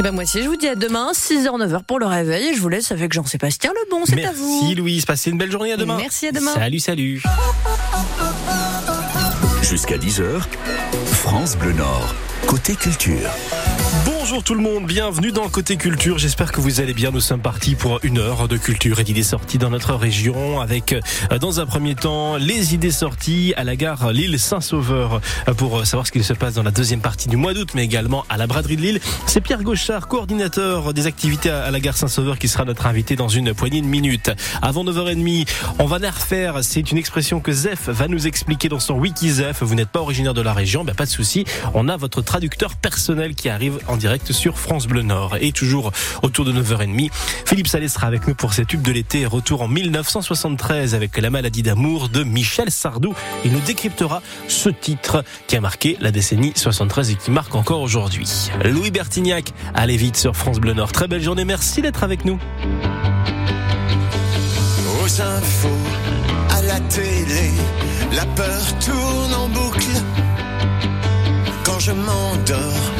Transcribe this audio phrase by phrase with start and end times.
[0.00, 2.46] Et ben moi aussi, je vous dis à demain, 6h, 9h pour le réveil.
[2.46, 4.06] Et je vous laisse avec Jean-Sébastien Lebon.
[4.06, 4.60] C'est à vous.
[4.62, 5.04] Merci Louise.
[5.04, 5.98] Passez une belle journée à demain.
[5.98, 6.54] Merci à demain.
[6.54, 7.22] Salut, salut.
[9.60, 10.40] Jusqu'à 10h,
[11.04, 12.14] France Bleu Nord,
[12.46, 13.28] côté culture.
[14.22, 16.18] Bonjour tout le monde, bienvenue dans Côté Culture.
[16.18, 17.10] J'espère que vous allez bien.
[17.10, 20.92] Nous sommes partis pour une heure de culture et d'idées sorties dans notre région avec,
[20.92, 25.86] euh, dans un premier temps, les idées sorties à la gare Lille Saint-Sauveur euh, pour
[25.86, 28.36] savoir ce qu'il se passe dans la deuxième partie du mois d'août, mais également à
[28.36, 29.00] la braderie de Lille.
[29.24, 33.28] C'est Pierre Gauchard, coordinateur des activités à la gare Saint-Sauveur qui sera notre invité dans
[33.28, 34.30] une poignée de minutes.
[34.60, 36.62] Avant 9h30, on va la refaire.
[36.62, 39.62] C'est une expression que Zef va nous expliquer dans son wiki Zef.
[39.62, 41.46] Vous n'êtes pas originaire de la région, ben pas de souci.
[41.72, 45.36] On a votre traducteur personnel qui arrive en direct sur France Bleu Nord.
[45.40, 45.92] Et toujours
[46.22, 47.10] autour de 9h30,
[47.46, 49.24] Philippe Salé sera avec nous pour ses tubes de l'été.
[49.26, 53.14] Retour en 1973 avec La maladie d'amour de Michel Sardou.
[53.44, 57.80] Il nous décryptera ce titre qui a marqué la décennie 73 et qui marque encore
[57.80, 58.50] aujourd'hui.
[58.64, 60.92] Louis Bertignac, allez vite sur France Bleu Nord.
[60.92, 62.38] Très belle journée, merci d'être avec nous.
[65.02, 65.68] Aux infos,
[66.50, 67.50] à la télé,
[68.12, 69.86] la peur tourne en boucle.
[71.64, 72.99] Quand je m'endors,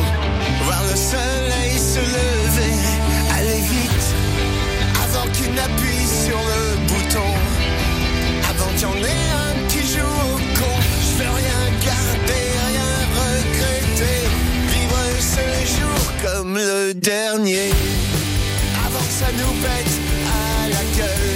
[5.61, 7.29] n'appuie sur le bouton,
[8.49, 10.75] avant qu'il y en ait un qui joue au con.
[11.05, 14.19] Je veux rien garder, rien regretter,
[14.73, 15.45] vivre ce
[15.75, 17.71] jour comme le dernier,
[18.85, 19.93] avant que ça nous pète
[20.27, 21.30] à la gueule.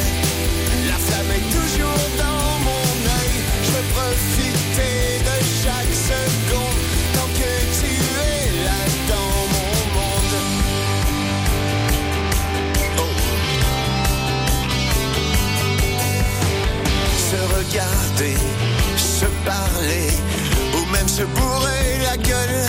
[21.05, 22.61] Même se bourrer la gueule.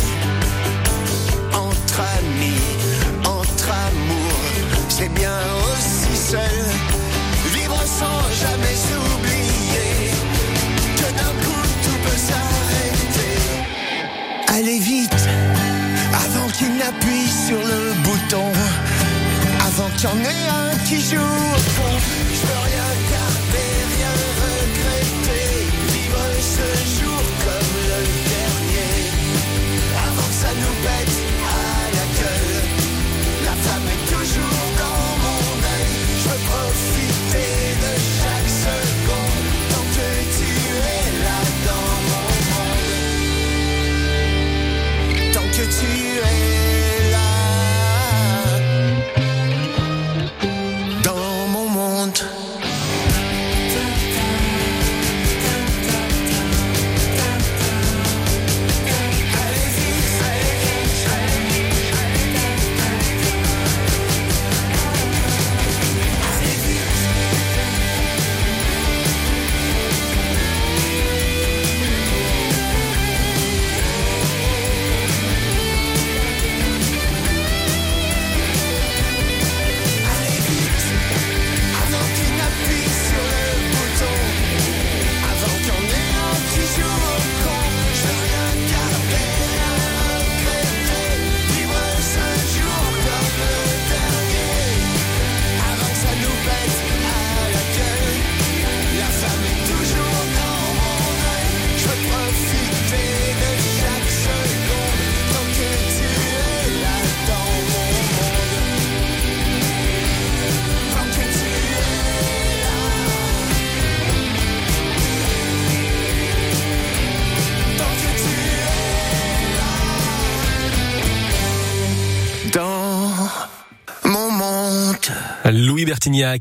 [1.53, 2.63] Entre amis,
[3.25, 4.39] entre amour,
[4.89, 5.39] c'est bien
[5.71, 6.59] aussi seul.
[7.55, 10.11] Vivre sans jamais s'oublier
[10.97, 13.39] que d'un coup tout peut s'arrêter.
[14.49, 15.29] Allez vite,
[16.25, 18.53] avant qu'il n'appuie sur le bouton,
[19.67, 21.47] avant qu'il y en ait un qui joue.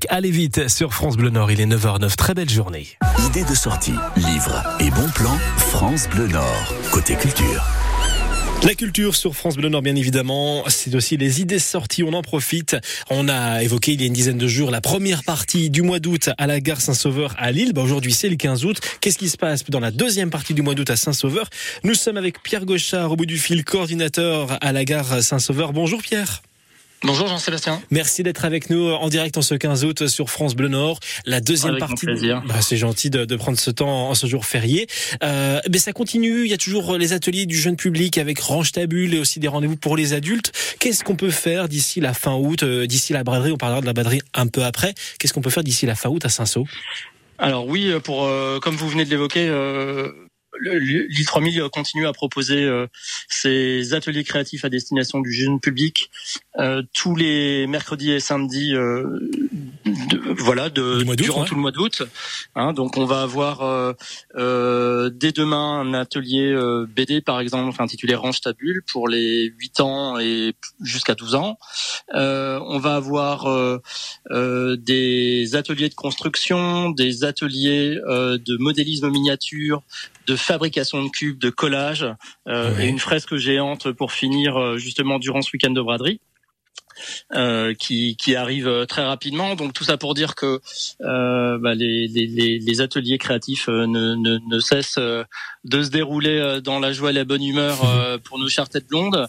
[0.10, 1.52] Allez vite sur France Bleu Nord.
[1.52, 2.16] Il est 9h09.
[2.16, 2.86] Très belle journée.
[3.28, 7.66] Idées de sortie, livres et bons plans, France Bleu Nord, côté culture.
[8.64, 12.04] La culture sur France Bleu Nord, bien évidemment, c'est aussi les idées sorties.
[12.04, 12.78] On en profite.
[13.10, 16.00] On a évoqué il y a une dizaine de jours la première partie du mois
[16.00, 17.74] d'août à la gare Saint-Sauveur à Lille.
[17.74, 18.80] Ben, Aujourd'hui, c'est le 15 août.
[19.02, 21.50] Qu'est-ce qui se passe dans la deuxième partie du mois d'août à Saint-Sauveur?
[21.84, 25.74] Nous sommes avec Pierre Gauchard au bout du fil, coordinateur à la gare Saint-Sauveur.
[25.74, 26.44] Bonjour Pierre.
[27.04, 27.82] Bonjour Jean-Sébastien.
[27.92, 31.00] Merci d'être avec nous en direct en ce 15 août sur France Bleu Nord.
[31.26, 32.08] La deuxième Avec partie.
[32.48, 34.88] Bah, c'est gentil de, de, prendre ce temps en ce jour férié.
[35.24, 36.46] Euh, mais ça continue.
[36.46, 39.48] Il y a toujours les ateliers du jeune public avec Range Tabule et aussi des
[39.48, 40.52] rendez-vous pour les adultes.
[40.80, 43.52] Qu'est-ce qu'on peut faire d'ici la fin août, euh, d'ici la braderie?
[43.52, 44.96] On parlera de la braderie un peu après.
[45.20, 46.66] Qu'est-ce qu'on peut faire d'ici la fin août à Saint-Saul
[47.38, 49.48] Alors oui, pour euh, comme vous venez de l'évoquer.
[49.48, 50.12] Euh
[50.62, 52.88] l'île 3000 continue à proposer euh,
[53.28, 56.10] ses ateliers créatifs à destination du jeune public
[56.58, 59.04] euh, tous les mercredis et samedis euh,
[59.86, 61.48] de, voilà de durant ouais.
[61.48, 62.04] tout le mois d'août
[62.56, 66.56] hein, donc on va avoir euh, dès demain un atelier
[66.96, 71.58] BD par exemple intitulé Range ta bulle pour les 8 ans et jusqu'à 12 ans
[72.14, 73.82] on va avoir
[74.54, 79.84] des ateliers de construction des ateliers de modélisme miniature
[80.28, 82.06] de fabrication de cubes, de collage
[82.48, 82.84] euh, oui.
[82.84, 86.20] et une fresque géante pour finir euh, justement durant ce week-end de braderie.
[87.34, 89.56] Euh, qui, qui arrive très rapidement.
[89.56, 90.62] Donc tout ça pour dire que
[91.02, 96.80] euh, bah, les, les, les, ateliers créatifs ne, ne, ne, cessent de se dérouler dans
[96.80, 97.80] la joie et la bonne humeur
[98.24, 99.28] pour nos chères têtes blondes.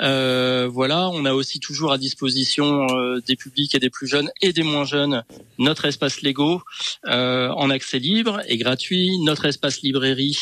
[0.00, 4.30] Euh, voilà, on a aussi toujours à disposition euh, des publics et des plus jeunes
[4.40, 5.24] et des moins jeunes
[5.58, 6.62] notre espace Lego
[7.06, 10.38] euh, en accès libre et gratuit, notre espace librairie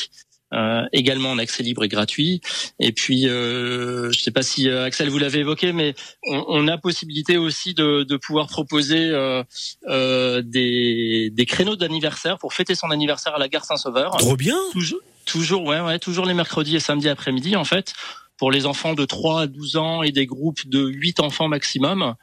[0.55, 2.41] euh, également en accès libre et gratuit.
[2.79, 6.69] Et puis, euh, je ne sais pas si Axel vous l'avez évoqué, mais on, on,
[6.69, 12.93] a possibilité aussi de, de pouvoir proposer euh, des, des, créneaux d'anniversaire pour fêter son
[12.93, 14.17] anniversaire à la gare Saint-Sauveur.
[14.19, 14.57] Trop bien.
[14.71, 17.93] Toujours, toujours, ouais, ouais, toujours les mercredis et samedis après-midi en fait
[18.39, 22.15] pour les enfants de 3 à 12 ans et des groupes de 8 enfants maximum.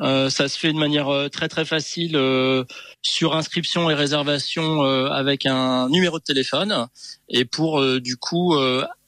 [0.00, 2.64] Euh, ça se fait de manière euh, très très facile euh,
[3.00, 6.88] sur inscription et réservation euh, avec un numéro de téléphone
[7.28, 8.56] et pour euh, du coup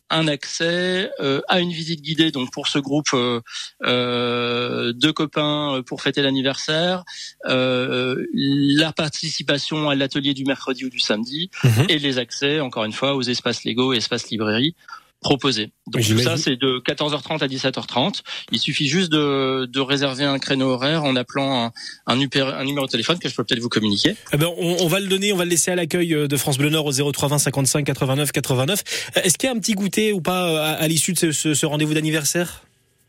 [0.08, 1.10] un accès
[1.48, 3.10] à une visite guidée donc pour ce groupe
[3.82, 7.02] de copains pour fêter l'anniversaire,
[7.44, 11.86] la participation à l'atelier du mercredi ou du samedi Mhm.
[11.88, 14.76] et les accès encore une fois aux espaces légaux et espaces librairie
[15.26, 15.72] proposé.
[15.88, 18.22] Donc tout ça, c'est de 14h30 à 17h30.
[18.52, 21.72] Il suffit juste de, de réserver un créneau horaire en appelant un,
[22.06, 24.14] un, un, numéro de téléphone que je peux peut-être vous communiquer.
[24.32, 26.58] Eh ben, on, on, va le donner, on va le laisser à l'accueil de France
[26.58, 28.82] Bleu Nord au 0320 55 89 89.
[29.16, 31.54] Est-ce qu'il y a un petit goûter ou pas à, à l'issue de ce, ce,
[31.54, 32.62] ce rendez-vous d'anniversaire?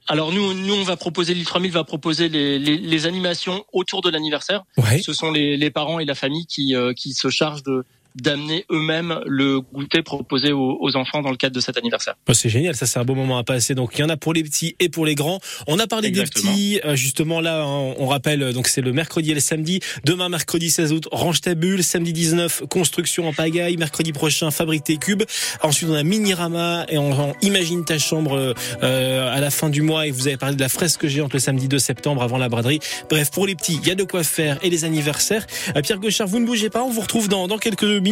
[0.07, 4.01] Alors nous, nous on va proposer l'île 3000 va proposer les, les, les animations autour
[4.01, 4.63] de l'anniversaire.
[4.77, 5.01] Ouais.
[5.01, 7.83] Ce sont les, les, parents et la famille qui, euh, qui se chargent de,
[8.21, 12.15] d'amener eux-mêmes le goûter proposé aux, aux, enfants dans le cadre de cet anniversaire.
[12.27, 13.75] Oh, c'est génial, ça c'est un beau moment à passer.
[13.75, 15.39] Donc il y en a pour les petits et pour les grands.
[15.67, 16.51] On a parlé Exactement.
[16.51, 19.79] des petits, euh, justement là, hein, on rappelle, donc c'est le mercredi et le samedi.
[20.03, 21.83] Demain mercredi 16 août, range ta bulle.
[21.83, 23.77] Samedi 19, construction en pagaille.
[23.77, 25.23] Mercredi prochain, fabrique tes cubes.
[25.61, 29.81] Ensuite on a Minirama et on, on imagine ta chambre euh, à la fin du
[29.81, 30.07] mois.
[30.07, 32.79] Et vous avez parlé de la fresque géante le samedi 2 septembre avant la braderie.
[33.09, 35.45] Bref, pour les petits, il y a de quoi faire et les anniversaires.
[35.75, 38.06] Euh, Pierre Gauchard, vous ne bougez pas, on vous retrouve dans, dans quelques minutes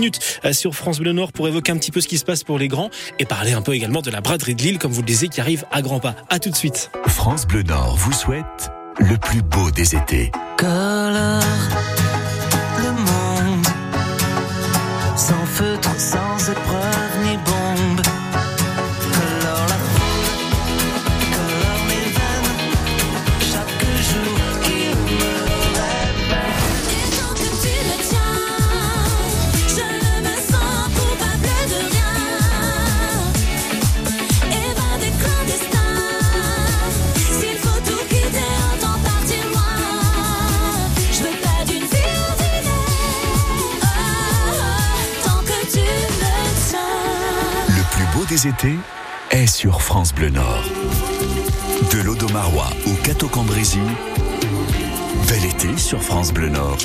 [0.52, 2.68] sur France Bleu Nord pour évoquer un petit peu ce qui se passe pour les
[2.68, 2.90] grands
[3.20, 5.42] et parler un peu également de la braderie de Lille, comme vous le disiez, qui
[5.42, 6.16] arrive à grands pas.
[6.30, 6.92] À tout de suite.
[7.08, 10.32] France Bleu Nord vous souhaite le plus beau des étés.
[10.58, 11.42] Colore
[12.78, 13.66] le monde
[15.16, 16.85] sans feutre, sans épreuve
[53.24, 53.30] au
[55.30, 56.78] bel été sur France Bleu Nord.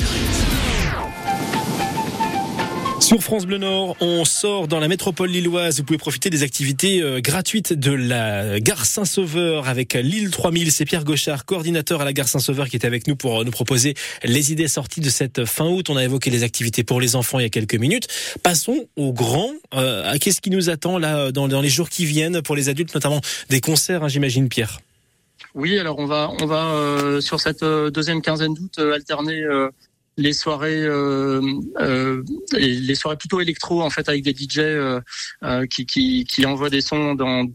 [2.99, 5.79] Sur France Bleu Nord, on sort dans la métropole lilloise.
[5.79, 10.71] Vous pouvez profiter des activités euh, gratuites de la gare Saint-Sauveur avec l'île 3000.
[10.71, 13.51] C'est Pierre Gauchard, coordinateur à la gare Saint-Sauveur, qui est avec nous pour euh, nous
[13.51, 15.89] proposer les idées sorties de cette fin août.
[15.89, 18.07] On a évoqué les activités pour les enfants il y a quelques minutes.
[18.41, 19.51] Passons aux grands.
[19.73, 22.93] Euh, Qu'est-ce qui nous attend là dans, dans, les jours qui viennent pour les adultes,
[22.93, 24.79] notamment des concerts, hein, j'imagine, Pierre?
[25.53, 29.45] Oui, alors on va on va euh, sur cette deuxième quinzaine d'août alterner
[30.17, 31.41] les soirées euh,
[31.79, 35.01] euh, les soirées plutôt électro en fait avec des DJ euh,
[35.69, 37.45] qui, qui, qui envoient des sons dans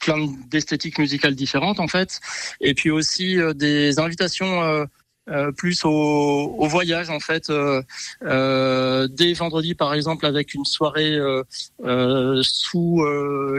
[0.00, 2.20] plein d'esthétiques musicales différentes en fait.
[2.60, 4.86] Et puis aussi des invitations
[5.30, 7.82] euh, plus au, au, voyage en fait euh,
[8.24, 11.18] euh, dès vendredi par exemple avec une soirée
[12.42, 13.04] sous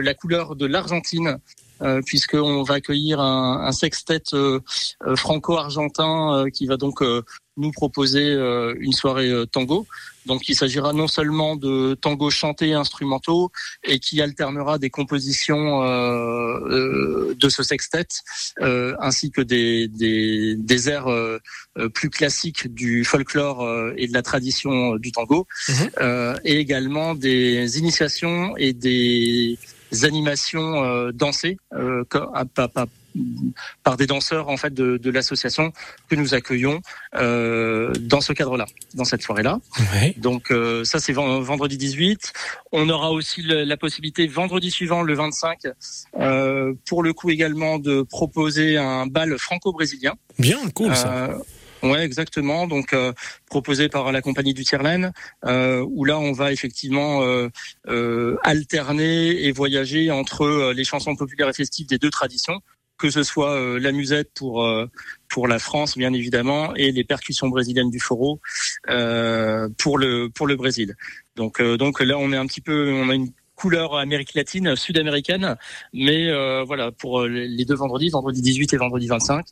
[0.00, 1.38] la couleur de l'Argentine
[1.82, 4.60] euh, puisqu'on va accueillir un, un sextet euh,
[5.06, 7.22] euh, franco-argentin euh, qui va donc euh,
[7.58, 9.86] nous proposer euh, une soirée euh, tango.
[10.26, 13.50] Donc il s'agira non seulement de tango chanté instrumentaux
[13.84, 18.06] et qui alternera des compositions de ce sextet
[18.60, 21.06] euh, ainsi que des, des, des airs
[21.94, 25.90] plus classiques du folklore euh, et de la tradition du tango Mhm.
[26.00, 29.58] euh, et également des initiations et des
[30.02, 32.04] animations euh, dansées euh,
[33.82, 35.72] par des danseurs en fait de, de l'association
[36.08, 36.80] que nous accueillons
[37.14, 39.58] euh, dans ce cadre-là, dans cette soirée-là.
[39.94, 40.14] Ouais.
[40.18, 42.32] Donc euh, ça c'est ven- vendredi 18.
[42.72, 45.60] On aura aussi le- la possibilité vendredi suivant, le 25,
[46.20, 50.14] euh, pour le coup également de proposer un bal franco-brésilien.
[50.38, 51.30] Bien, cool ça.
[51.82, 52.66] Ouais, exactement.
[52.66, 53.12] Donc euh,
[53.46, 55.12] proposé par la compagnie du Tierlaine,
[55.44, 57.48] euh, où là on va effectivement euh,
[57.88, 62.60] euh, alterner et voyager entre euh, les chansons populaires et festives des deux traditions,
[62.98, 64.66] que ce soit euh, la musette pour
[65.28, 68.00] pour la France bien évidemment et les percussions brésiliennes du
[68.88, 70.94] euh, pour le pour le Brésil.
[71.36, 75.56] Donc donc là on est un petit peu on a une couleur Amérique latine, sud-américaine,
[75.92, 79.46] mais euh, voilà pour euh, les deux vendredis, vendredi 18 et vendredi 25.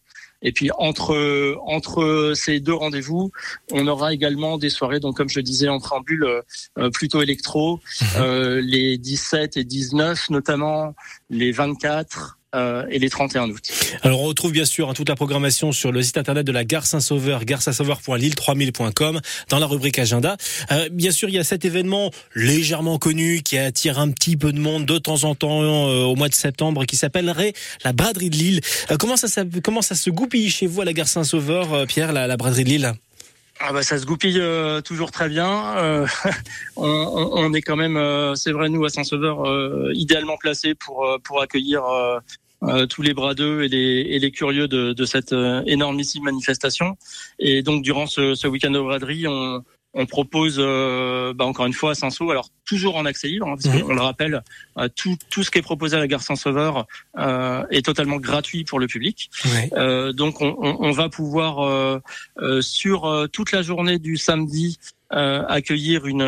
[0.44, 3.32] Et puis entre entre ces deux rendez-vous,
[3.72, 6.42] on aura également des soirées, donc comme je disais en préambule, euh,
[6.78, 7.80] euh, plutôt électro,
[8.18, 10.94] euh, les 17 et 19 notamment,
[11.30, 13.70] les 24 euh, et les 31 août.
[14.02, 16.64] Alors on retrouve bien sûr hein, toute la programmation sur le site internet de la
[16.64, 20.36] Gare Saint-Sauveur, garesaint-sauveur.lille3000.com dans la rubrique agenda.
[20.70, 24.52] Euh, bien sûr, il y a cet événement légèrement connu qui attire un petit peu
[24.52, 27.52] de monde de temps en temps euh, au mois de septembre qui s'appellerait
[27.84, 28.60] la braderie de Lille.
[28.90, 31.86] Euh, comment ça, ça comment ça se goupille chez vous à la Gare Saint-Sauveur, euh,
[31.86, 32.94] Pierre, la, la braderie de Lille?
[33.60, 35.76] Ah bah ça se goupille euh, toujours très bien.
[35.76, 36.06] Euh,
[36.76, 41.40] on, est quand même, euh, c'est vrai nous à Saint-Sauveur, euh, idéalement placés pour pour
[41.40, 41.84] accueillir
[42.62, 46.96] euh, tous les bradeux et les et les curieux de, de cette euh, énormissime manifestation.
[47.38, 49.62] Et donc durant ce, ce week-end de braderie, on
[49.94, 53.54] on propose euh, bah, encore une fois à Saint-Saul, alors toujours en accès libre, hein,
[53.62, 53.82] parce Mhm.
[53.82, 54.42] qu'on le rappelle,
[54.78, 56.86] euh, tout, tout ce qui est proposé à la gare Saint-Sauveur
[57.18, 59.30] euh, est totalement gratuit pour le public.
[59.74, 62.00] Euh, donc on, on- on va pouvoir euh,
[62.38, 64.78] euh, sur euh, toute la journée du samedi
[65.12, 66.22] euh, accueillir une,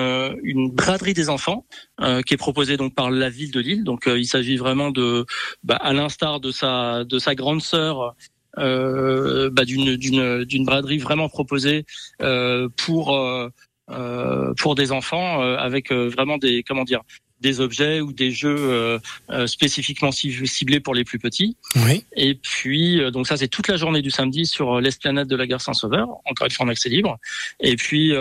[0.45, 1.65] une braderie des enfants
[2.01, 3.83] euh, qui est proposée donc par la ville de Lille.
[3.83, 5.27] Donc euh, il s'agit vraiment de,
[5.65, 8.15] bah, à l'instar de sa de sa grande sœur.
[8.59, 11.85] Euh, bah, d'une d'une d'une braderie vraiment proposée
[12.23, 17.03] euh, pour euh, pour des enfants euh, avec euh, vraiment des comment dire
[17.43, 18.99] des objets ou des jeux euh,
[19.29, 21.55] euh, spécifiquement cib- ciblés pour les plus petits.
[21.85, 22.03] Oui.
[22.17, 25.47] Et puis, euh, donc ça, c'est toute la journée du samedi sur l'esplanade de la
[25.47, 27.19] gare Saint-Sauveur, encore une fois en accès libre.
[27.61, 28.15] Et puis,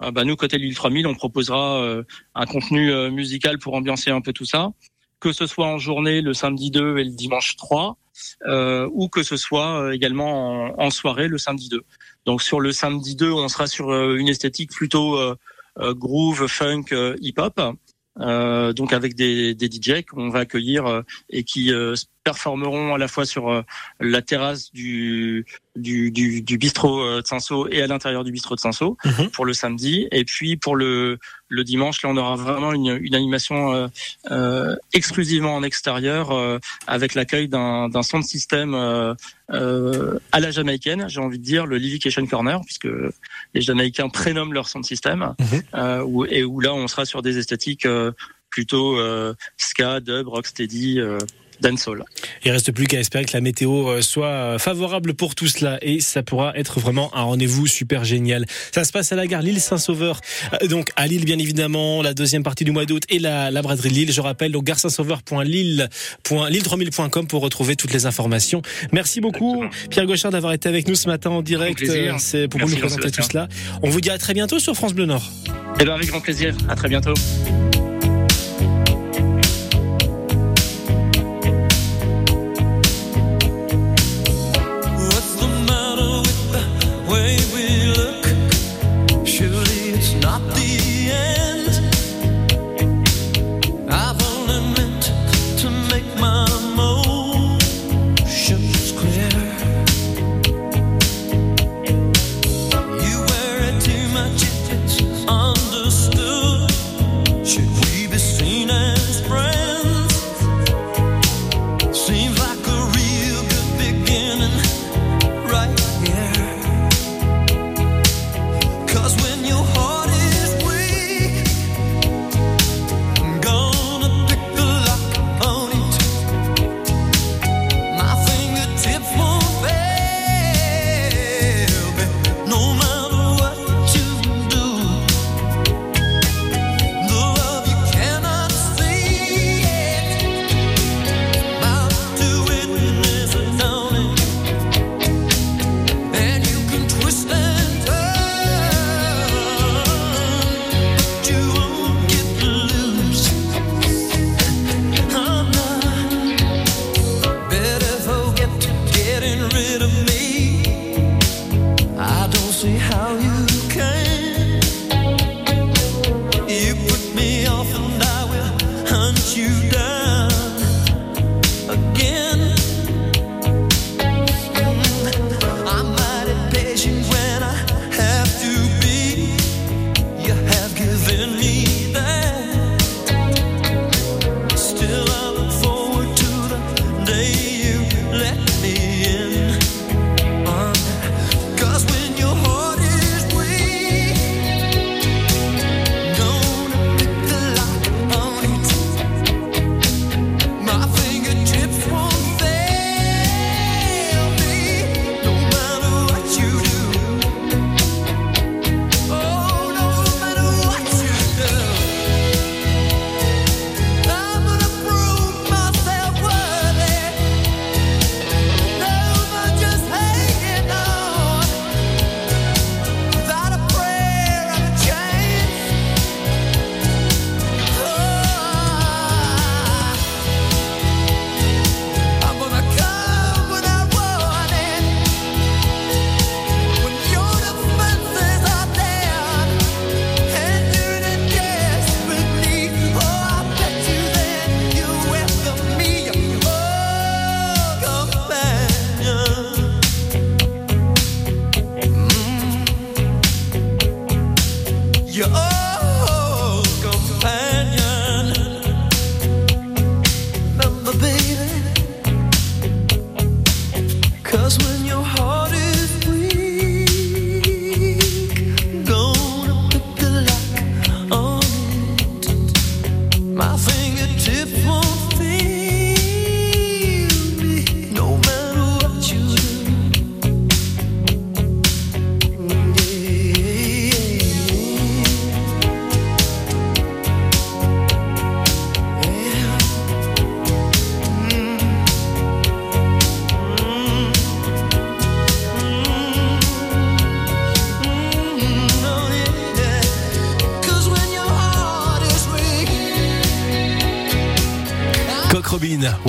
[0.00, 2.02] bah, nous, côté Lille 3000, on proposera euh,
[2.34, 4.70] un contenu musical pour ambiancer un peu tout ça,
[5.20, 7.92] que ce soit en journée le samedi 2 et le dimanche 3, euh,
[8.92, 11.82] ou que ce soit euh, également en, soirée le samedi 2.
[12.24, 15.36] Donc sur le samedi 2, on sera sur euh, une esthétique plutôt euh,
[15.78, 17.60] euh, groove, funk, euh, hip-hop.
[18.18, 19.68] Euh, donc avec des, des
[20.02, 21.94] qu'on va accueillir euh, et qui euh,
[22.30, 23.62] performeront à la fois sur euh,
[24.00, 28.56] la terrasse du du, du, du bistrot euh, de Saint-Saul et à l'intérieur du bistrot
[28.56, 29.30] de Saint-Saul Mhm.
[29.30, 31.18] pour le samedi et puis pour le
[31.48, 33.86] le dimanche là on aura vraiment une, une animation euh,
[34.32, 39.14] euh, exclusivement en extérieur euh, avec l'accueil d'un d'un son de système euh,
[39.52, 42.88] euh, à la jamaïcaine j'ai envie de dire le Livication Corner puisque
[43.54, 45.62] les Jamaïcains prénomment leur son de système Mhm.
[45.74, 48.10] euh, où, et où là on sera sur des esthétiques euh,
[48.50, 51.18] plutôt euh, ska, dub, rocksteady, euh,
[51.60, 52.04] dancehall.
[52.44, 55.78] Il reste plus qu'à espérer que la météo euh, soit euh, favorable pour tout cela
[55.82, 58.44] et ça pourra être vraiment un rendez-vous super génial.
[58.72, 60.20] Ça se passe à la gare Lille Saint-Sauveur,
[60.62, 63.62] euh, donc à Lille bien évidemment, la deuxième partie du mois d'août et la, la
[63.62, 64.12] braderie de Lille.
[64.12, 68.62] Je rappelle donc gare saint-sauveur.lille.lille3000.com pour retrouver toutes les informations.
[68.92, 71.84] Merci beaucoup Pierre Gauchard d'avoir été avec nous ce matin en direct.
[72.18, 73.48] C'est pour Merci, nous présenter tout cela.
[73.82, 75.30] On vous dit à très bientôt sur France Bleu Nord.
[75.80, 76.54] Et bien avec grand plaisir.
[76.68, 77.14] À très bientôt.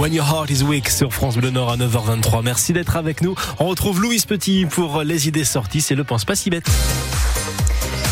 [0.08, 2.42] When Your Heart is Weak sur France Bleu Nord à 9h23.
[2.42, 3.36] Merci d'être avec nous.
[3.60, 5.82] On retrouve Louise Petit pour les idées sorties.
[5.82, 6.66] C'est le pense pas si bête.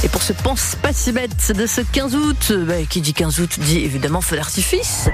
[0.03, 3.39] Et pour ce pense pas si bête de ce 15 août, bah, qui dit 15
[3.39, 5.07] août dit évidemment feu d'artifice.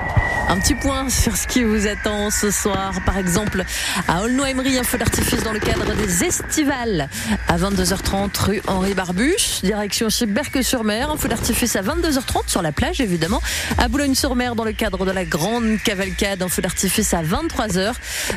[0.52, 3.00] Un petit point sur ce qui vous attend ce soir.
[3.06, 3.64] Par exemple,
[4.10, 7.08] à Aulnoy-Emery, un feu d'artifice dans le cadre des estivales.
[7.48, 9.62] À 22h30, rue Henri Barbuche.
[9.64, 11.10] Direction chez Berque-sur-Mer.
[11.10, 13.42] Un feu d'artifice à 22h30 sur la plage, évidemment.
[13.78, 17.94] À Boulogne-sur-Mer, dans le cadre de la grande cavalcade, un feu d'artifice à 23h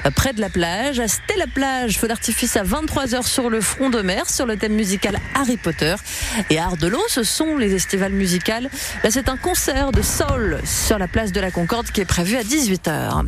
[0.07, 1.00] euh, près de la plage.
[1.00, 5.18] À Stella-Plage, feu d'artifice à 23h sur le front de mer, sur le thème musical
[5.35, 5.96] Harry Potter.
[6.48, 8.70] Et à Ardelot, ce sont les estivales musicales.
[9.03, 12.37] Là, c'est un concert de soul sur la place de la Concorde qui est prévu
[12.37, 13.25] à 18h.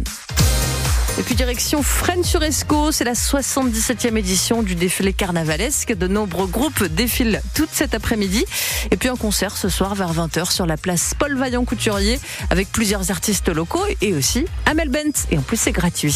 [1.19, 5.95] Et puis direction Fresnes-sur-Escaut, c'est la 77e édition du défilé carnavalesque.
[5.95, 8.45] De nombreux groupes défilent toute cet après-midi.
[8.91, 12.71] Et puis un concert ce soir vers 20h sur la place Paul Vaillant Couturier avec
[12.71, 15.27] plusieurs artistes locaux et aussi Amel Bent.
[15.31, 16.15] Et en plus c'est gratuit.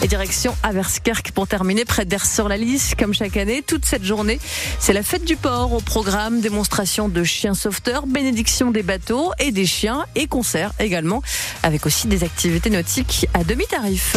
[0.00, 4.38] Et direction Averskerk pour terminer près d'Ers-sur-la-Lys, comme chaque année, toute cette journée.
[4.78, 9.50] C'est la fête du port au programme, démonstration de chiens sauveteurs, bénédiction des bateaux et
[9.50, 11.20] des chiens et concerts également,
[11.64, 14.16] avec aussi des activités nautiques à demi-tarif.